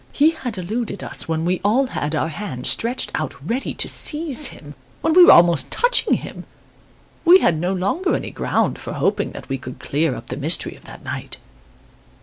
[0.11, 4.47] He had eluded us when we all had our hands stretched out ready to seize
[4.47, 6.45] him when we were almost touching him.
[7.23, 10.75] We had no longer any ground for hoping that we could clear up the mystery
[10.75, 11.37] of that night.